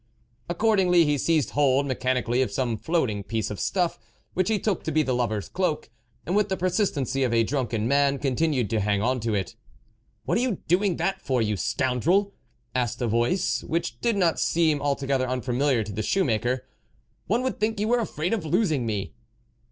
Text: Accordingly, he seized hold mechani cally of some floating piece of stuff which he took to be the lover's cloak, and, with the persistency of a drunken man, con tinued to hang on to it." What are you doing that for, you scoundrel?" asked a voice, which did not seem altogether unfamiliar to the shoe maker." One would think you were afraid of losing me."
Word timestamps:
Accordingly, 0.49 1.05
he 1.05 1.15
seized 1.15 1.51
hold 1.51 1.85
mechani 1.85 2.25
cally 2.25 2.41
of 2.41 2.51
some 2.51 2.75
floating 2.75 3.21
piece 3.21 3.51
of 3.51 3.59
stuff 3.59 3.99
which 4.33 4.49
he 4.49 4.57
took 4.57 4.83
to 4.83 4.91
be 4.91 5.03
the 5.03 5.13
lover's 5.13 5.47
cloak, 5.47 5.91
and, 6.25 6.35
with 6.35 6.49
the 6.49 6.57
persistency 6.57 7.21
of 7.23 7.31
a 7.31 7.43
drunken 7.43 7.87
man, 7.87 8.17
con 8.17 8.35
tinued 8.35 8.67
to 8.69 8.79
hang 8.79 9.03
on 9.03 9.19
to 9.19 9.35
it." 9.35 9.55
What 10.25 10.39
are 10.39 10.41
you 10.41 10.55
doing 10.67 10.95
that 10.97 11.21
for, 11.21 11.39
you 11.39 11.55
scoundrel?" 11.55 12.33
asked 12.75 12.99
a 12.99 13.07
voice, 13.07 13.63
which 13.63 13.99
did 14.01 14.17
not 14.17 14.39
seem 14.39 14.81
altogether 14.81 15.29
unfamiliar 15.29 15.83
to 15.83 15.91
the 15.93 16.01
shoe 16.01 16.23
maker." 16.23 16.65
One 17.27 17.43
would 17.43 17.59
think 17.59 17.79
you 17.79 17.87
were 17.87 17.99
afraid 17.99 18.33
of 18.33 18.43
losing 18.43 18.87
me." 18.87 19.13